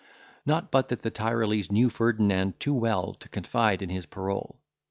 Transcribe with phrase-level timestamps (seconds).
[0.47, 4.59] Not but that the Tyrolese knew Ferdinand too well to confide in his parole.